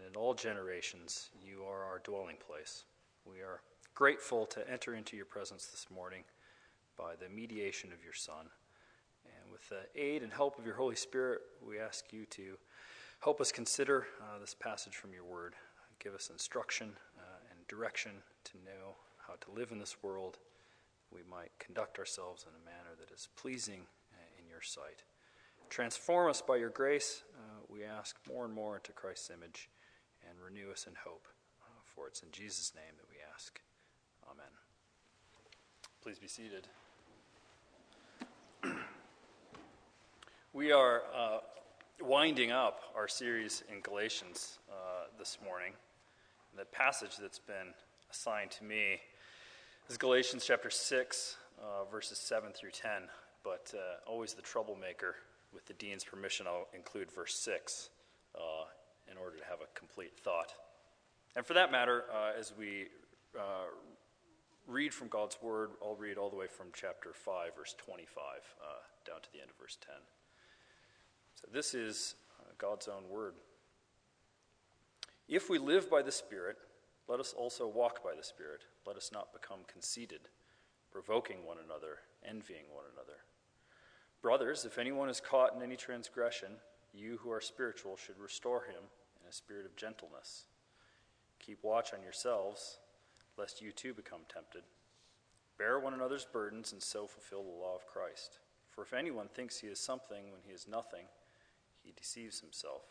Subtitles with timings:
[0.00, 2.84] and in all generations you are our dwelling place.
[3.24, 3.60] We are
[3.94, 6.24] grateful to enter into your presence this morning
[6.96, 8.46] by the mediation of your Son.
[9.24, 12.56] And with the aid and help of your Holy Spirit, we ask you to
[13.20, 15.54] help us consider uh, this passage from your word.
[15.98, 18.12] Give us instruction uh, and direction
[18.44, 18.96] to know
[19.26, 20.38] how to live in this world.
[21.12, 23.82] We might conduct ourselves in a manner that is pleasing
[24.12, 25.02] uh, in your sight.
[25.68, 29.68] Transform us by your grace, uh, we ask more and more into Christ's image
[30.44, 31.26] renew us in hope.
[31.62, 33.60] Uh, for it's in Jesus' name that we ask.
[34.30, 34.46] Amen.
[36.02, 36.68] Please be seated.
[40.52, 41.38] we are uh,
[42.00, 45.72] winding up our series in Galatians uh, this morning.
[46.56, 47.74] The passage that's been
[48.10, 49.00] assigned to me
[49.88, 52.90] is Galatians chapter 6, uh, verses 7 through 10.
[53.44, 55.16] But uh, always the troublemaker.
[55.52, 57.99] With the dean's permission, I'll include verse 6 uh,
[59.10, 60.54] in order to have a complete thought.
[61.36, 62.86] And for that matter, uh, as we
[63.38, 63.70] uh,
[64.66, 68.66] read from God's Word, I'll read all the way from chapter 5, verse 25, uh,
[69.06, 69.94] down to the end of verse 10.
[71.34, 73.34] So this is uh, God's own Word.
[75.28, 76.56] If we live by the Spirit,
[77.08, 78.62] let us also walk by the Spirit.
[78.86, 80.20] Let us not become conceited,
[80.90, 83.18] provoking one another, envying one another.
[84.22, 86.52] Brothers, if anyone is caught in any transgression,
[86.92, 88.82] you who are spiritual should restore him
[89.30, 90.46] a spirit of gentleness.
[91.38, 92.78] Keep watch on yourselves,
[93.38, 94.62] lest you too become tempted.
[95.56, 98.40] Bear one another's burdens and so fulfill the law of Christ.
[98.70, 101.04] For if anyone thinks he is something when he is nothing,
[101.82, 102.82] he deceives himself.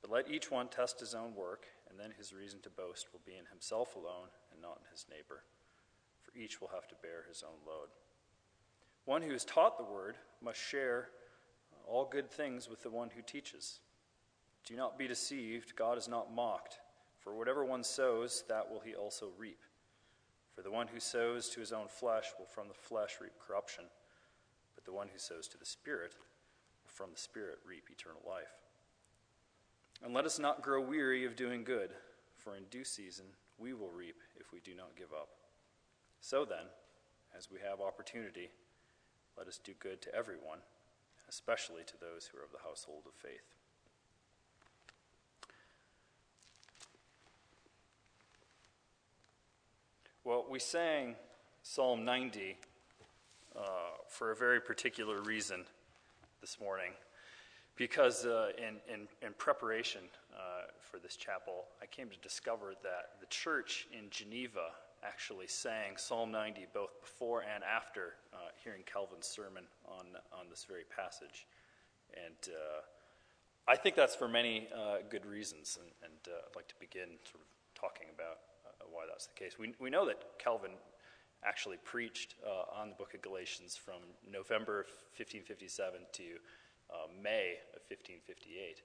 [0.00, 3.20] But let each one test his own work, and then his reason to boast will
[3.26, 5.42] be in himself alone and not in his neighbor.
[6.22, 7.88] For each will have to bear his own load.
[9.04, 11.08] One who is taught the word must share
[11.86, 13.80] all good things with the one who teaches.
[14.66, 16.78] Do not be deceived, God is not mocked.
[17.18, 19.60] For whatever one sows, that will he also reap.
[20.54, 23.84] For the one who sows to his own flesh will from the flesh reap corruption,
[24.74, 26.14] but the one who sows to the Spirit
[26.82, 28.54] will from the Spirit reap eternal life.
[30.02, 31.90] And let us not grow weary of doing good,
[32.36, 33.26] for in due season
[33.58, 35.28] we will reap if we do not give up.
[36.20, 36.66] So then,
[37.36, 38.50] as we have opportunity,
[39.36, 40.60] let us do good to everyone
[41.30, 43.54] especially to those who are of the household of faith.
[50.30, 51.16] Well, we sang
[51.64, 52.56] Psalm 90
[53.56, 53.62] uh,
[54.08, 55.64] for a very particular reason
[56.40, 56.92] this morning.
[57.74, 60.02] Because uh, in, in, in, preparation
[60.32, 64.68] uh, for this chapel, I came to discover that the church in Geneva
[65.02, 70.64] actually sang Psalm 90 both before and after uh, hearing Calvin's sermon on, on this
[70.64, 71.44] very passage.
[72.14, 72.82] And uh,
[73.66, 77.42] I think that's for many uh, good reasons, and, and I'd like to begin sort
[77.42, 78.38] of talking about
[78.90, 79.58] why that's the case.
[79.58, 80.72] We, we know that Calvin
[81.44, 84.86] actually preached uh, on the book of Galatians from November
[85.16, 86.22] 1557 to
[87.22, 88.82] May of 1558.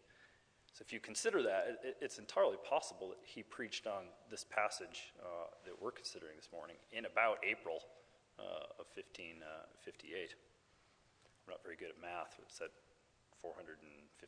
[0.75, 5.16] So, if you consider that, it, it's entirely possible that he preached on this passage
[5.23, 7.79] uh, that we're considering this morning in about April
[8.35, 9.39] uh, of 1558.
[9.39, 12.75] Uh, I'm not very good at math, but it said
[13.39, 14.19] 454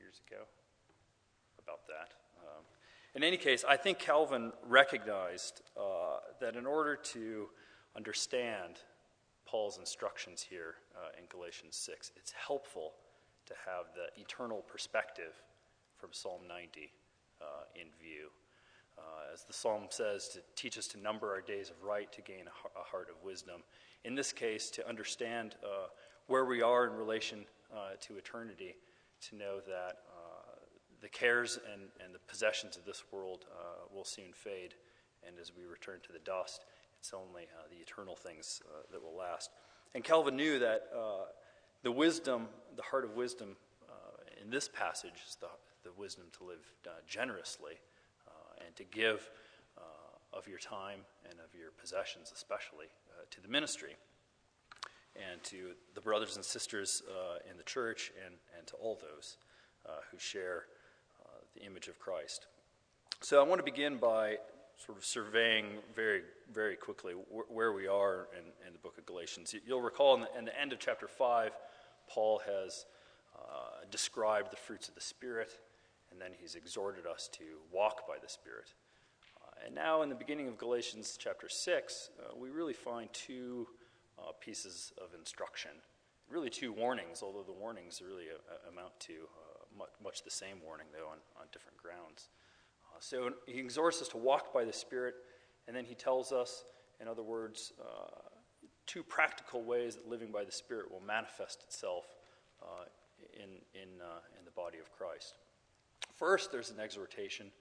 [0.00, 0.48] years ago,
[1.60, 2.16] about that.
[2.40, 2.64] Um,
[3.18, 7.48] in any case, I think Calvin recognized uh, that in order to
[7.96, 8.76] understand
[9.44, 12.92] Paul's instructions here uh, in Galatians 6, it's helpful
[13.46, 15.34] to have the eternal perspective
[15.96, 16.92] from Psalm 90
[17.40, 17.44] uh,
[17.74, 18.28] in view.
[18.96, 22.22] Uh, as the psalm says, to teach us to number our days of right, to
[22.22, 23.64] gain a, heart of wisdom.
[24.04, 25.88] In this case, to understand uh,
[26.28, 28.76] where we are in relation uh, to eternity,
[29.28, 30.02] to know that
[31.00, 34.74] the cares and, and the possessions of this world uh, will soon fade,
[35.26, 36.64] and as we return to the dust,
[36.98, 38.60] it's only the eternal things
[38.90, 39.50] that will last.
[39.94, 40.90] And Calvin knew that
[41.82, 43.56] the wisdom, the heart of wisdom
[43.88, 43.92] uh,
[44.42, 45.48] in this passage is the,
[45.84, 47.74] the wisdom to live uh, generously
[48.26, 49.30] uh, and to give
[49.76, 51.00] uh, of your time
[51.30, 53.96] and of your possessions, especially uh, to the ministry
[55.14, 57.02] and to the brothers and sisters
[57.50, 59.36] in the church and, and to all those
[60.12, 60.64] who share
[61.54, 62.46] the image of Christ.
[63.20, 64.36] So I want to begin by
[64.84, 66.22] sort of surveying very,
[66.52, 69.54] very quickly wh- where we are in, in, the book of Galatians.
[69.66, 71.52] You'll recall in the, in the end of chapter 5,
[72.08, 72.86] Paul has
[73.36, 75.50] uh, described the fruits of the Spirit,
[76.10, 78.72] and then he's exhorted us to walk by the Spirit.
[79.42, 83.66] Uh, and now, in the beginning of Galatians chapter 6, uh, we really find two
[84.18, 85.72] uh, pieces of instruction.
[86.30, 89.47] Really, two warnings, although the warnings really uh, amount to uh,
[89.78, 92.28] much, much, the same warning, though, on, on different grounds.
[93.00, 95.14] So he exhorts us to walk by the Spirit,
[95.66, 96.64] and then he tells us,
[97.00, 98.10] in other words, uh,
[98.86, 102.06] two practical ways that living by the Spirit will manifest itself
[102.62, 102.84] uh,
[103.34, 105.34] in, in, uh, in the body of Christ.
[106.14, 107.52] First, there's an exhortation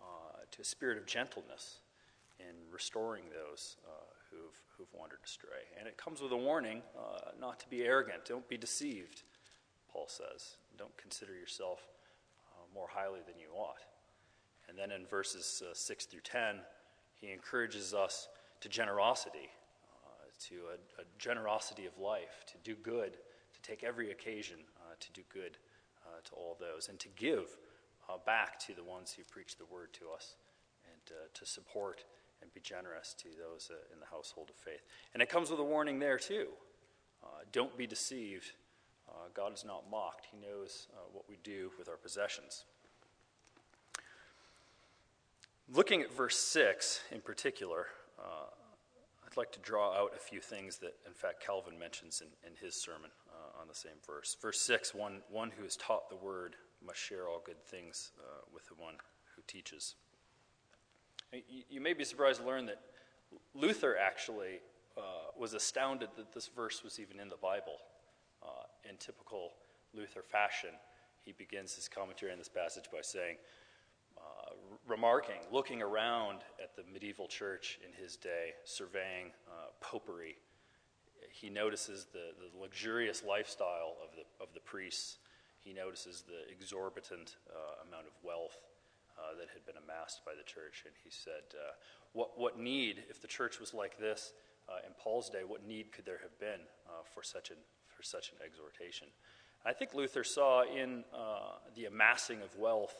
[0.00, 1.78] uh, to a spirit of gentleness
[2.40, 3.90] in restoring those uh,
[4.30, 5.70] who've, who've wandered astray.
[5.78, 8.24] And it comes with a warning uh, not to be arrogant.
[8.26, 9.22] Don't be deceived,
[9.92, 10.56] Paul says.
[10.82, 11.78] Don't consider yourself
[12.74, 13.84] more highly than you ought.
[14.68, 16.56] And then in verses uh, 6 through 10,
[17.20, 18.26] he encourages us
[18.60, 19.48] to generosity,
[20.04, 24.94] uh, to a, a, generosity of life, to do good, to take every occasion uh,
[24.98, 25.56] to do good
[26.04, 27.46] uh, to all those, and to give
[28.08, 30.34] uh, back to the ones who preach the word to us,
[30.84, 32.02] and uh, to support
[32.40, 34.82] and be generous to those in the household of faith.
[35.14, 36.48] And it comes with a warning there, too.
[37.52, 38.50] don't be deceived.
[39.34, 40.26] God is not mocked.
[40.30, 42.64] He knows what we do with our possessions.
[45.74, 47.86] Looking at verse 6 in particular,
[48.18, 48.46] uh,
[49.26, 52.54] I'd like to draw out a few things that, in fact, Calvin mentions in, in
[52.62, 54.36] his sermon uh, on the same verse.
[54.40, 58.42] Verse 6 one, one who is taught the word must share all good things uh,
[58.52, 58.94] with the one
[59.34, 59.94] who teaches.
[61.32, 62.80] You, you, may be surprised to learn that
[63.54, 64.60] Luther actually
[64.98, 67.78] uh, was astounded that this verse was even in the Bible.
[68.92, 69.52] Uh, in typical
[69.94, 70.70] Luther fashion,
[71.24, 73.36] he begins his commentary on this passage by saying,
[74.86, 80.36] remarking, looking around at the medieval church in his day, surveying uh, popery,
[81.30, 85.18] he notices the, the luxurious lifestyle of the, of the priests.
[85.60, 88.58] He notices the exorbitant uh, amount of wealth
[89.16, 90.82] uh, that had been amassed by the church.
[90.84, 91.72] And he said, uh,
[92.12, 94.51] what, what need, if the church was like this uh,
[94.86, 97.56] in Paul's day, what need could there have been uh, for, such an,
[97.88, 99.08] for such an exhortation?
[99.64, 101.04] I think Luther saw in
[101.76, 102.96] the amassing of wealth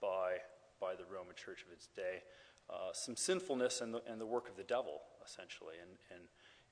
[0.00, 0.38] by
[0.82, 2.26] by the Roman Church of its day,
[2.68, 6.18] uh, some sinfulness and the, the work of the devil, essentially, and,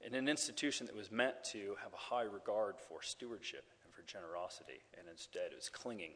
[0.04, 4.02] and an institution that was meant to have a high regard for stewardship and for
[4.02, 6.10] generosity, and instead it was clinging.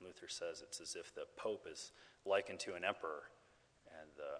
[0.00, 1.90] Luther says it's as if the Pope is
[2.24, 3.24] likened to an emperor,
[4.00, 4.38] and the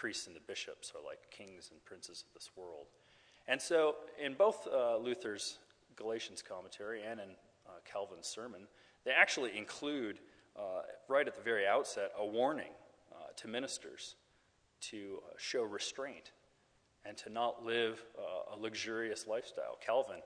[0.00, 2.86] priests and the bishops are like kings and princes of this world.
[3.46, 5.58] And so, in both uh, Luther's
[5.94, 7.28] Galatians commentary and in
[7.66, 8.62] uh, Calvin's sermon,
[9.04, 10.20] they actually include
[10.56, 12.72] uh, right at the very outset, a warning
[13.12, 14.14] uh, to ministers
[14.80, 16.32] to uh, show restraint
[17.04, 19.76] and to not live uh, a luxurious lifestyle.
[19.84, 20.20] Calvin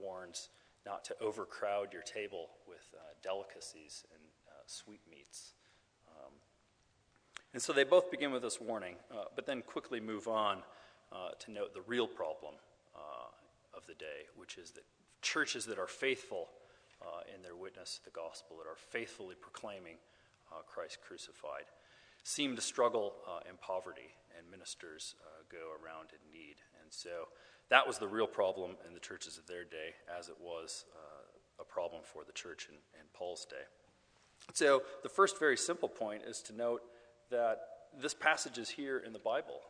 [0.00, 0.48] warns
[0.86, 4.22] not to overcrowd your table with delicacies and
[4.66, 5.54] sweetmeats.
[7.54, 8.96] And so they both begin with this warning,
[9.34, 10.62] but then quickly move on
[11.38, 12.54] to note the real problem
[13.74, 14.84] of the day, which is that
[15.22, 16.48] churches that are faithful
[17.00, 19.96] uh, in their witness to the gospel, that are faithfully proclaiming
[20.52, 21.64] uh, Christ crucified,
[22.24, 26.56] seem to struggle uh, in poverty, and ministers uh, go around in need.
[26.82, 27.28] And so
[27.70, 31.62] that was the real problem in the churches of their day, as it was uh,
[31.62, 33.66] a problem for the church in, in Paul's day.
[34.54, 36.82] So the first very simple point is to note
[37.30, 37.58] that
[38.00, 39.60] this passage is here in the Bible,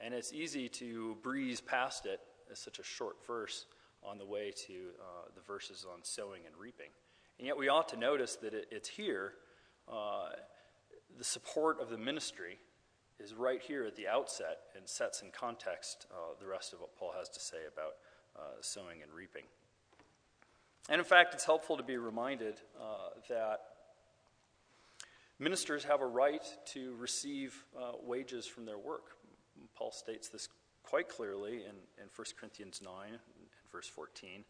[0.00, 3.66] and it's easy to breeze past it as such a short verse
[4.02, 6.90] on the way to uh, the verses on sowing and reaping.
[7.38, 9.34] And yet we ought to notice that it, it's here.
[9.90, 10.30] Uh,
[11.16, 12.58] the support of the ministry
[13.18, 16.96] is right here at the outset and sets in context uh, the rest of what
[16.96, 17.94] Paul has to say about
[18.36, 19.42] uh, sowing and reaping.
[20.88, 23.60] And in fact, it's helpful to be reminded uh, that
[25.38, 29.16] ministers have a right to receive uh, wages from their work.
[29.74, 30.48] Paul states this
[30.82, 33.18] quite clearly in, in 1 Corinthians 9 and
[33.70, 34.30] verse 14.
[34.30, 34.44] He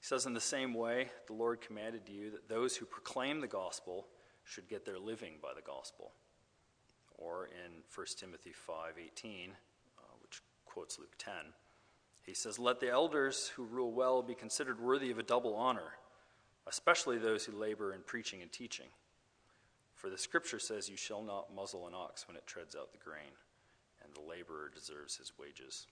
[0.00, 4.06] says, In the same way, the Lord commanded you that those who proclaim the gospel
[4.44, 6.12] should get their living by the gospel.
[7.16, 11.32] Or in 1 Timothy 5:18, uh, which quotes Luke 10,
[12.22, 15.98] he says, Let the elders who rule well be considered worthy of a double honor,
[16.66, 18.88] especially those who labor in preaching and teaching.
[20.04, 22.98] For the scripture says, You shall not muzzle an ox when it treads out the
[22.98, 23.32] grain,
[24.04, 25.86] and the laborer deserves his wages.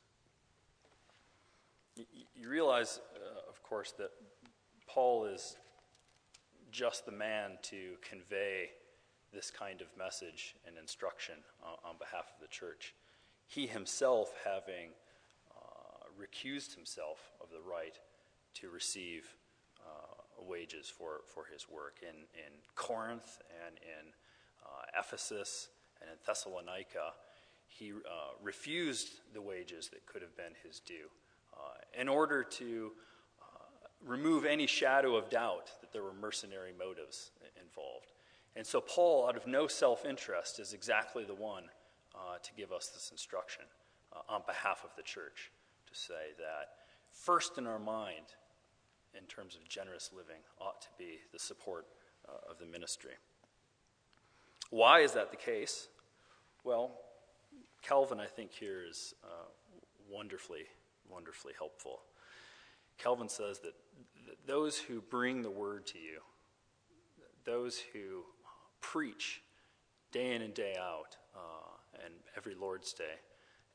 [1.96, 4.10] You, realize, uh, of course, that
[4.86, 5.56] Paul is
[6.70, 8.72] just the man to convey
[9.32, 12.94] this kind of message and instruction uh, on behalf of the church.
[13.46, 14.90] He himself having
[15.56, 17.98] uh, recused himself of the right
[18.56, 19.34] to receive
[20.42, 24.12] wages for, for his work in, in Corinth and in
[24.64, 25.68] uh, Ephesus
[26.00, 27.12] and in Thessalonica.
[27.66, 31.08] He uh, refused the wages that could have been his due
[31.54, 32.92] uh, in order to
[34.06, 37.30] remove any shadow of doubt that there were mercenary motives
[37.60, 38.12] involved.
[38.56, 41.64] And so, Paul, out of no self interest, is exactly the one
[42.14, 43.64] uh, to give us this instruction
[44.12, 45.50] uh, on behalf of the church
[45.86, 46.70] to say that
[47.12, 48.26] first in our mind,
[49.16, 51.86] in terms of generous living, ought to be the support
[52.28, 53.12] uh, of the ministry.
[54.70, 55.88] Why is that the case?
[56.64, 56.92] Well,
[57.82, 59.48] Calvin, I think, here is uh,
[60.10, 60.64] wonderfully,
[61.10, 62.00] wonderfully helpful.
[62.98, 63.74] Calvin says that
[64.46, 66.20] those who bring the word to you,
[67.44, 68.22] those who
[68.80, 69.42] preach
[70.12, 73.20] day in and day out, uh, and every Lord's Day,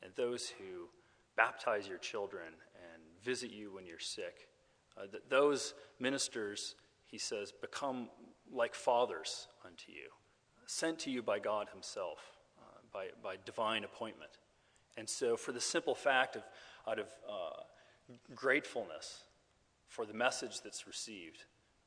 [0.01, 0.87] and those who
[1.35, 4.47] baptize your children and visit you when you're sick,
[4.97, 6.75] uh, that those ministers,
[7.05, 8.09] he says, become
[8.51, 10.09] like fathers unto you,
[10.65, 12.19] sent to you by God Himself,
[12.59, 14.31] uh, by, by divine appointment.
[14.97, 16.43] And so, for the simple fact of
[16.87, 17.61] out of uh,
[18.33, 19.23] gratefulness
[19.87, 21.43] for the message that's received,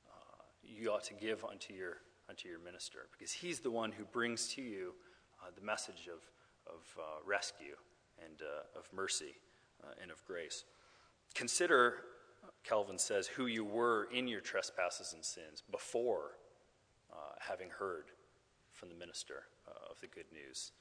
[0.09, 1.97] uh, you ought to give unto your,
[2.29, 4.95] unto your minister, because he's the one who brings to you
[5.43, 6.21] uh, the message of,
[6.73, 7.76] of uh, rescue
[8.23, 8.43] and
[8.76, 9.35] of mercy
[10.02, 10.64] and of grace.
[11.35, 11.95] Consider,
[12.64, 16.37] Calvin says, who you were in your trespasses and sins before
[17.12, 18.06] uh, having heard
[18.73, 19.44] from the minister
[19.90, 20.73] of the good news.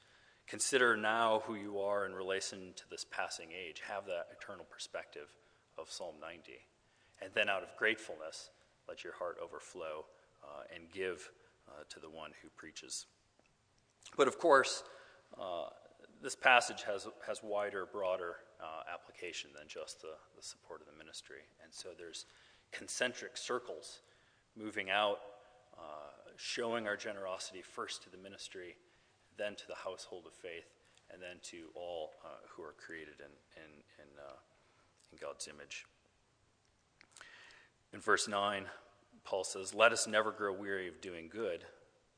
[0.46, 3.82] Consider now who you are in relation to this passing age.
[3.86, 5.28] Have that eternal perspective
[5.78, 6.54] of Psalm 90.
[7.22, 8.50] And then, out of gratefulness,
[8.88, 10.06] let your heart overflow
[10.42, 11.30] uh, and give
[11.68, 13.06] uh, to the one who preaches.
[14.16, 14.82] But of course,
[15.40, 15.66] uh,
[16.22, 20.98] this passage has, has wider, broader uh, application than just the, the support of the
[20.98, 21.42] ministry.
[21.62, 22.26] And so there's
[22.72, 24.00] concentric circles
[24.56, 25.20] moving out,
[25.78, 28.76] uh, showing our generosity first to the ministry,
[29.38, 30.68] then to the household of faith,
[31.12, 34.08] and then to all uh, who are created in, in, in,
[35.12, 35.86] in God's image.
[37.92, 38.66] In verse 9,
[39.24, 41.64] Paul says, Let us never grow weary of doing good.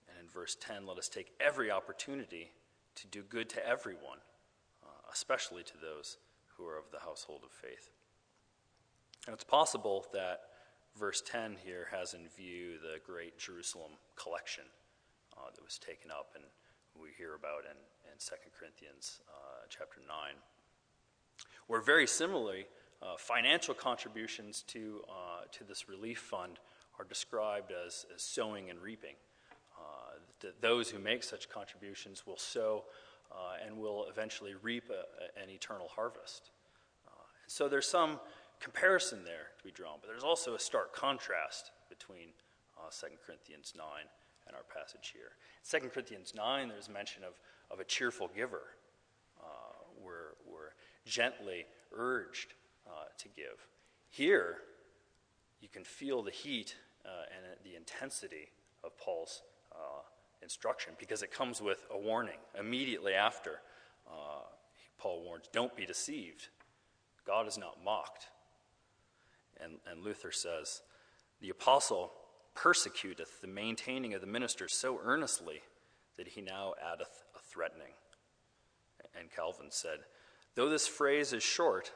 [0.09, 2.50] And in verse 10, let us take every opportunity
[2.96, 4.18] to do good to everyone,
[4.82, 6.18] uh, especially to those
[6.56, 7.90] who are of the household of faith.
[9.26, 10.40] And it's possible that
[10.99, 14.64] verse 10 here has in view the great Jerusalem collection
[15.37, 16.44] uh, that was taken up and
[17.00, 17.76] we hear about in,
[18.11, 20.16] in 2 Corinthians uh, chapter 9.
[21.66, 22.66] Where very similarly,
[23.00, 26.58] uh, financial contributions to, uh, to this relief fund
[26.99, 29.14] are described as, as sowing and reaping.
[30.42, 32.84] Uh, th- those who make such contributions will sow
[33.30, 36.50] uh, and will eventually reap a, an eternal harvest.
[37.06, 37.11] Uh,
[37.46, 38.20] so there's some
[38.61, 42.28] comparison there to be drawn, but there's also a stark contrast between
[42.78, 43.87] uh, 2 Corinthians 9
[44.46, 45.32] and our passage here.
[45.72, 47.34] In 2 Corinthians 9, there's mention of,
[47.70, 48.62] of a cheerful giver.
[50.02, 50.72] we're, we're
[51.06, 52.54] gently urged
[52.87, 53.66] uh, to give.
[54.11, 54.58] Here,
[55.61, 58.50] you can feel the heat uh, and the intensity
[58.84, 59.51] of Paul's uh,
[60.42, 62.38] instruction because it comes with a warning.
[62.58, 63.61] Immediately after,
[64.06, 64.44] uh,
[64.99, 66.49] Paul warns, Don't be deceived.
[67.26, 68.26] God is not mocked.
[69.62, 70.82] And, and Luther says,
[71.40, 72.12] The apostle
[72.54, 75.62] persecuteth the maintaining of the minister so earnestly
[76.16, 77.94] that he now addeth a threatening.
[79.18, 80.00] And Calvin said,
[80.54, 81.92] Though this phrase is short,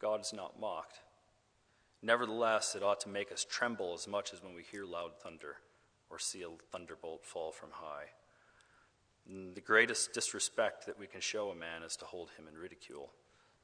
[0.00, 1.00] God is not mocked.
[2.02, 5.56] Nevertheless, it ought to make us tremble as much as when we hear loud thunder
[6.10, 8.06] or see a thunderbolt fall from high.
[9.28, 12.58] And the greatest disrespect that we can show a man is to hold him in
[12.58, 13.12] ridicule.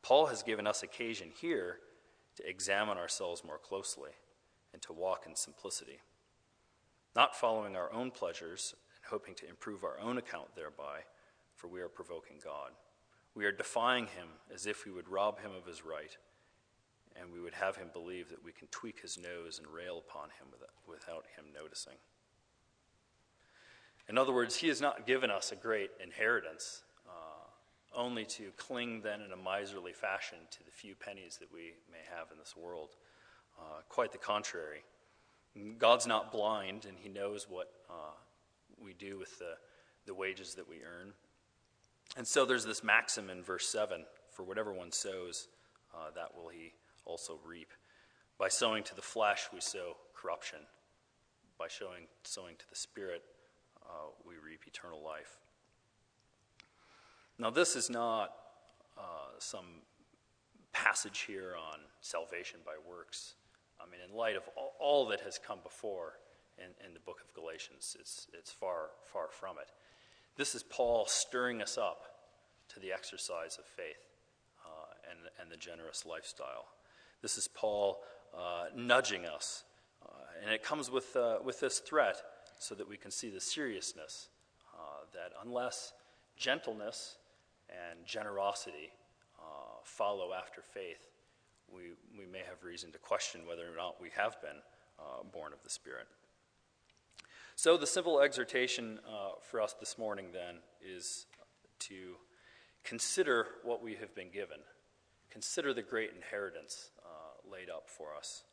[0.02, 1.78] Paul has given us occasion here
[2.36, 4.10] to examine ourselves more closely
[4.72, 6.00] and to walk in simplicity,
[7.14, 11.00] not following our own pleasures and hoping to improve our own account thereby,
[11.54, 12.72] for we are provoking God.
[13.34, 16.16] We are defying him as if we would rob him of his right,
[17.14, 20.30] and we would have him believe that we can tweak his nose and rail upon
[20.30, 20.48] him
[20.88, 21.94] without him noticing.
[24.12, 27.46] In other words, he has not given us a great inheritance, uh,
[27.96, 32.04] only to cling then in a miserly fashion to the few pennies that we may
[32.14, 32.90] have in this world.
[33.58, 34.84] Uh, quite the contrary.
[35.78, 38.12] God's not blind, and he knows what uh,
[38.78, 39.54] we do with the,
[40.04, 41.14] the wages that we earn.
[42.14, 45.48] And so there's this maxim in verse 7 for whatever one sows,
[45.94, 46.74] uh, that will he
[47.06, 47.72] also reap.
[48.38, 50.58] By sowing to the flesh, we sow corruption.
[51.58, 53.22] by showing, sowing to the Spirit,
[53.86, 55.38] uh, we reap eternal life.
[57.38, 58.32] Now, this is not
[58.96, 59.82] uh, some
[60.72, 63.34] passage here on salvation by works.
[63.80, 66.18] I mean, in light of all, all that has come before
[66.58, 69.70] in, in, the book of Galatians, it's, it's far, far from it.
[70.36, 72.02] This is Paul stirring us up
[72.68, 74.08] to the exercise of faith
[74.64, 76.66] uh, and, and the generous lifestyle.
[77.22, 78.02] This is Paul
[78.36, 79.64] uh, nudging us.
[80.04, 80.08] Uh,
[80.42, 82.16] and it comes with, uh, with this threat
[82.58, 84.28] so that we can see the seriousness
[84.74, 85.92] uh, that unless
[86.36, 87.16] gentleness
[87.68, 88.90] and generosity
[89.38, 91.08] uh, follow after faith,
[91.72, 94.60] we, we may have reason to question whether or not we have been
[94.98, 96.06] uh, born of the Spirit.
[97.54, 101.26] So, the simple exhortation uh, for us this morning then is
[101.80, 102.16] to
[102.84, 104.58] consider what we have been given,
[105.30, 108.44] consider the great inheritance uh, laid up for us,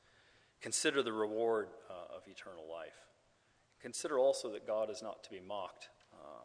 [0.62, 3.08] consider the reward uh, of eternal life.
[3.82, 6.44] Consider also that God is not to be mocked uh,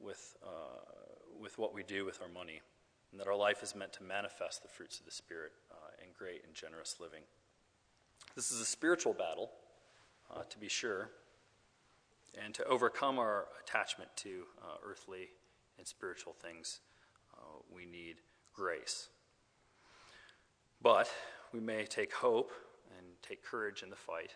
[0.00, 0.80] with, uh,
[1.40, 2.60] with what we do with our money,
[3.10, 6.08] and that our life is meant to manifest the fruits of the Spirit uh, in
[6.16, 7.22] great and generous living.
[8.36, 9.50] This is a spiritual battle,
[10.32, 11.10] uh, to be sure,
[12.40, 15.30] and to overcome our attachment to uh, earthly
[15.78, 16.80] and spiritual things,
[17.34, 18.16] uh, we need
[18.52, 19.08] grace.
[20.80, 21.10] But
[21.52, 22.52] we may take hope
[22.96, 24.34] and take courage in the fight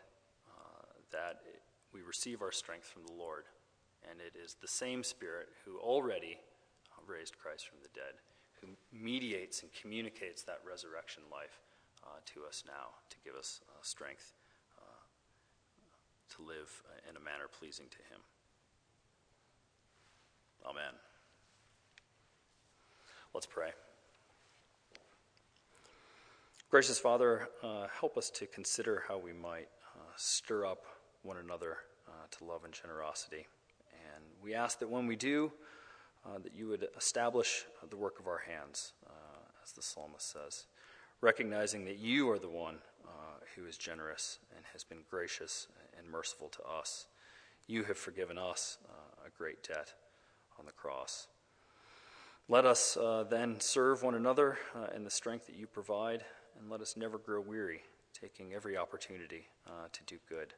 [1.13, 1.43] that
[1.93, 3.45] we receive our strength from the Lord.
[4.11, 6.39] And it is the same Spirit who already
[7.07, 8.15] raised Christ from the dead,
[8.61, 11.61] who mediates and communicates that resurrection life
[12.05, 14.35] uh, to us now to give us uh, strength
[14.79, 15.03] uh,
[16.37, 18.21] to live in a manner pleasing to Him.
[20.67, 20.95] Amen.
[23.35, 23.71] Let's pray.
[26.71, 30.87] Gracious Father, uh, help us to consider how we might uh, stir up
[31.23, 33.47] one another uh, to love and generosity.
[33.93, 35.53] And we ask that when we do,
[36.25, 39.11] uh, that you would establish the work of our hands, uh,
[39.63, 40.67] as the psalmist says,
[41.21, 43.09] recognizing that you are the one uh,
[43.55, 47.07] who is generous and has been gracious and merciful to us.
[47.67, 49.95] You have forgiven us uh, a great debt
[50.59, 51.29] on the cross.
[52.49, 54.59] Let us uh, then serve one another
[54.95, 56.25] in the strength that you provide,
[56.59, 57.83] and let us never grow weary,
[58.21, 59.47] taking every opportunity
[59.93, 60.53] to do good.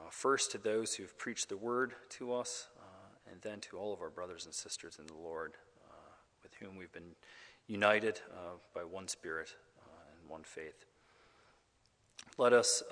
[0.00, 3.92] Uh, first to those who've preached the word to us, uh, and then to all
[3.92, 5.52] of our brothers and sisters in the Lord,
[5.84, 7.14] uh, with whom we've been
[7.66, 8.20] united
[8.74, 9.54] by one Spirit
[10.18, 10.86] and one faith.
[12.38, 12.82] Let us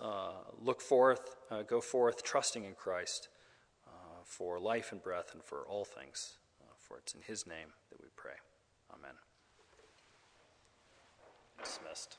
[0.61, 3.29] look forth, go forth, trusting in Christ
[4.25, 6.35] for life and breath and for all things.
[6.79, 8.37] for it's in His name that we pray.
[8.95, 9.15] Amen.
[11.61, 12.19] Dismissed.